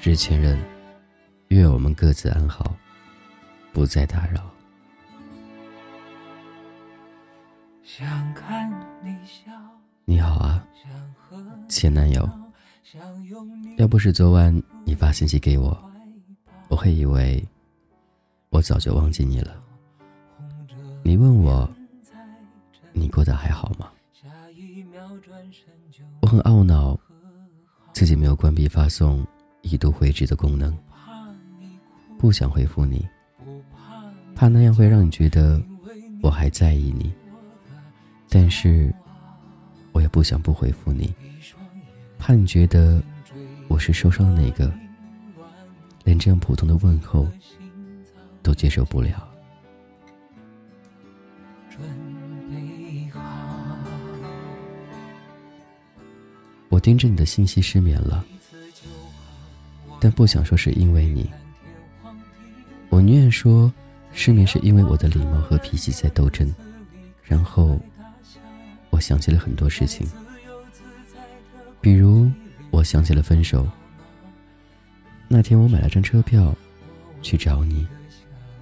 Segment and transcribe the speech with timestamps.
[0.00, 0.58] 致前任，
[1.48, 2.74] 愿我们各自安好，
[3.70, 4.40] 不再打扰。
[7.84, 8.70] 想看
[9.04, 9.52] 你笑
[10.06, 10.66] 你好啊，
[11.68, 12.26] 前男友。
[13.76, 15.78] 要不是昨晚你发信息给我，
[16.68, 17.46] 我会以为
[18.48, 19.62] 我早就忘记你了。
[21.02, 21.70] 你问我，
[22.94, 23.92] 你过得还好吗？
[26.22, 26.98] 我很懊恼，
[27.92, 29.26] 自己没有关闭发送
[29.62, 30.76] 已读回执的功能，
[32.18, 33.06] 不想回复你，
[34.34, 35.60] 怕那样会让你觉得
[36.22, 37.12] 我还在意你。
[38.28, 38.92] 但是，
[39.92, 41.12] 我也不想不回复你，
[42.18, 43.02] 怕你觉得
[43.68, 44.72] 我是受伤的那个，
[46.04, 47.26] 连这样普通的问候
[48.42, 49.26] 都接受不了。
[56.68, 58.24] 我盯着你的信息失眠了，
[60.00, 61.30] 但不想说是因为你。
[62.88, 63.72] 我宁愿说
[64.12, 66.52] 失眠是因为我的礼貌和脾气在斗争，
[67.22, 67.78] 然后
[68.88, 70.08] 我想起了很多事情，
[71.80, 72.28] 比如
[72.70, 73.68] 我想起了分手。
[75.28, 76.52] 那天我买了张车票
[77.22, 77.86] 去找你，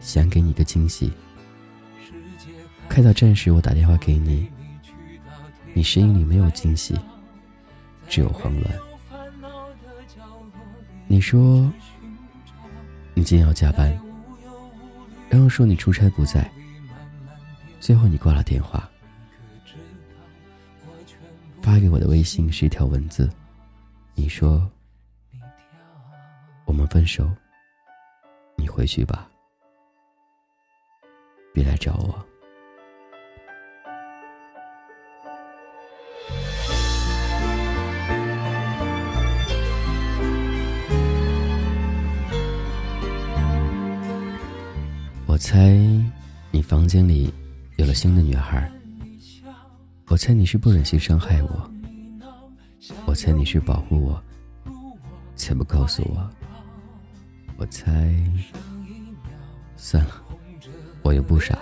[0.01, 1.11] 想给你个惊喜。
[2.89, 4.47] 开到站时，我打电话给你，
[5.73, 6.99] 你声音里没有惊喜。
[8.09, 8.88] 只有慌乱。
[11.11, 11.73] 你说
[13.15, 13.91] 你今天要加班，
[15.31, 16.49] 然后说你出差不在，
[17.81, 18.89] 最后你挂了电话。
[21.63, 23.29] 发给我的微信是一条文字，
[24.15, 24.71] 你说
[26.67, 27.31] 我们分手，
[28.57, 29.29] 你回去吧，
[31.55, 32.27] 别来找我。
[45.51, 45.75] 猜
[46.51, 47.33] 你房间里
[47.77, 48.71] 有了新的女孩。
[50.09, 51.71] 我猜你是不忍心伤害我。
[53.07, 54.23] 我猜你是保护我，
[55.37, 56.31] 才不告诉我。
[57.57, 58.15] 我猜，
[59.75, 60.23] 算了，
[61.01, 61.59] 我又不傻，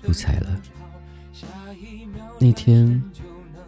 [0.00, 0.58] 不猜了。
[2.40, 3.02] 那天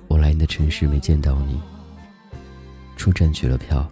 [0.09, 1.61] 我来你的城市没见到你，
[2.97, 3.87] 出站取了票，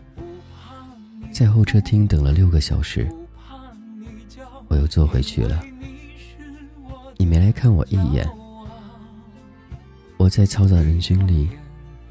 [1.30, 3.06] 在候车厅等了六个小时。
[4.72, 5.62] 我又坐回去了，
[7.18, 8.26] 你没来看我一眼。
[10.16, 11.50] 我在嘈杂人群里，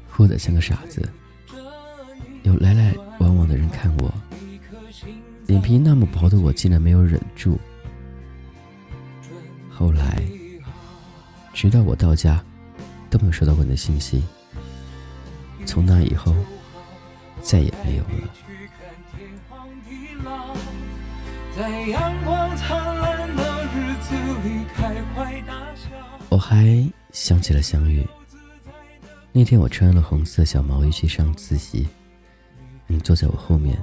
[0.08, 1.08] 哭得像个傻子。
[2.44, 4.14] 有来来往往的人看我，
[5.48, 7.58] 脸皮那么薄的我竟然没有忍住。
[9.68, 10.22] 后来，
[11.52, 12.40] 直到我到家，
[13.10, 14.22] 都没有收到过你的信息。
[15.66, 16.32] 从那以后，
[17.40, 18.30] 再也没有了。
[21.54, 25.90] 在阳光灿烂的日子里开怀大笑。
[26.30, 28.06] 我还想起了相遇。
[29.32, 31.86] 那天我穿了红色小毛衣去上自习，
[32.86, 33.78] 你坐在我后面，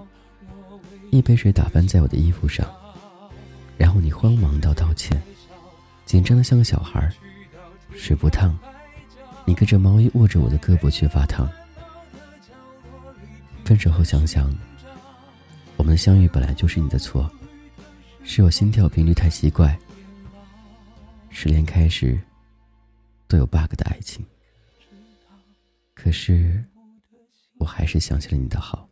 [1.11, 2.67] 一杯水打翻在我的衣服上，
[3.77, 5.21] 然后你慌忙道道歉，
[6.05, 7.07] 紧张的像个小孩。
[7.95, 8.57] 水不烫，
[9.45, 11.47] 你隔着毛衣握着我的胳膊却发烫。
[13.63, 14.51] 分手后想想，
[15.75, 17.29] 我们的相遇本来就是你的错。
[18.23, 19.77] 是我心跳频率太奇怪。
[21.29, 22.19] 失恋开始
[23.27, 24.25] 都有 bug 的爱情，
[25.93, 26.63] 可是
[27.59, 28.89] 我还是想起了你的好。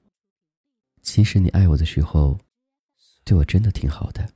[1.01, 2.37] 其实你爱我的时候，
[3.23, 4.27] 对我真的挺好的。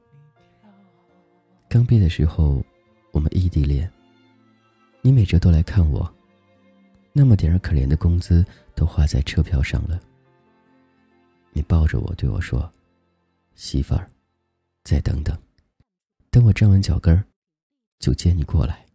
[1.70, 2.64] 刚毕业的时候，
[3.12, 3.92] 我们异地恋，
[5.02, 6.12] 你每周都来看我，
[7.14, 10.02] 那么点儿可怜的工资都花在车票上了。
[11.54, 12.72] 你抱着我对我说
[13.56, 14.10] ：“媳妇儿。”
[14.84, 15.38] 再等等，
[16.30, 17.24] 等我站稳脚跟儿，
[18.00, 18.86] 就接你过来。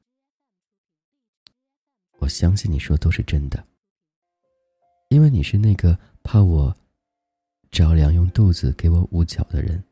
[2.19, 3.65] 我相信你说都是真的，
[5.09, 6.77] 因为你是那个怕我
[7.71, 9.83] 着凉用肚子给我捂脚的人，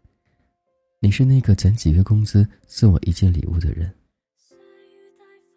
[1.01, 3.95] 你是那个攒几个月工资送我一件礼物的人，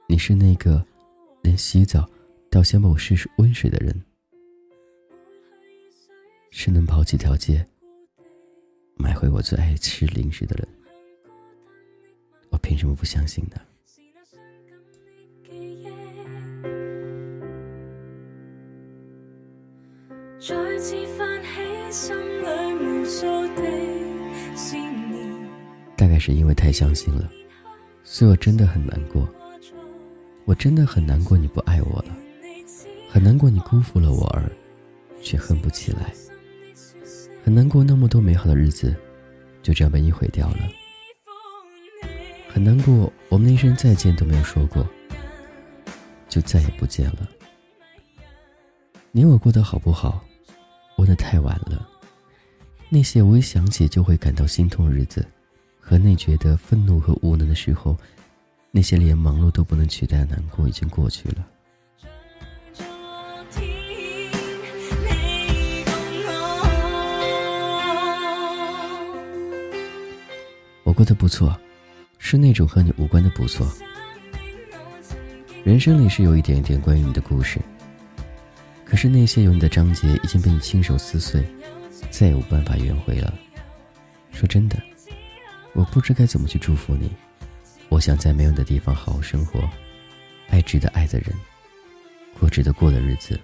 [0.07, 0.86] 你是那个
[1.42, 2.07] 连洗澡
[2.51, 4.04] 都要先帮我试试温水的人，
[6.51, 7.68] 是能跑几条街。
[8.98, 10.68] 买回我最爱吃零食的人，
[12.50, 13.62] 我凭什么不相信呢？
[25.96, 27.30] 大概是因为太相信了，
[28.04, 29.28] 所以我真的很难过。
[30.46, 32.16] 我真的很难过，你不爱我了，
[33.10, 34.50] 很难过你辜负了我而
[35.22, 36.14] 却恨不起来。
[37.48, 38.94] 很难过，那么多美好的日子
[39.64, 40.58] 就这样被你毁掉了。
[42.50, 44.86] 很难过，我们连一声再见都没有说过，
[46.28, 47.26] 就再也不见了。
[49.14, 50.22] 你我过得好不好？
[50.98, 51.88] 问的太晚了。
[52.90, 55.26] 那些我一想起就会感到心痛的日子，
[55.80, 57.98] 和那觉得愤怒和无能的时候，
[58.72, 61.48] 那些连忙碌都不能取代的难过，已经过去了。
[70.98, 71.56] 过得不错，
[72.18, 73.72] 是那种和你无关的不错。
[75.64, 77.60] 人生里是有一点点关于你的故事。
[78.84, 81.46] 可是那些有你的章节已经被你亲手撕碎，
[82.10, 83.32] 再也无办法圆回了。
[84.32, 84.82] 说真的，
[85.74, 87.12] 我不知该怎么去祝福你。
[87.90, 89.70] 我想在没有你的地方好好生活，
[90.50, 91.32] 爱值得爱的人，
[92.40, 93.40] 过值得过的日子。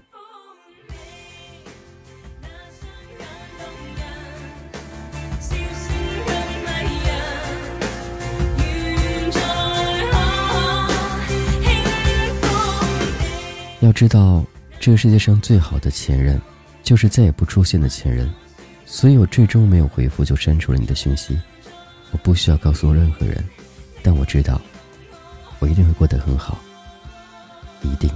[13.86, 14.44] 要知道。
[14.80, 16.42] 这个世界上最好的前任，
[16.82, 18.30] 就是再也不出现的前任，
[18.86, 21.40] 所以我最终没有回复就删除了你的讯息。
[22.12, 23.42] 我不需要告诉任何人，
[24.02, 24.60] 但我知道，
[25.60, 26.60] 我一定会过得很好，
[27.82, 28.10] 一定。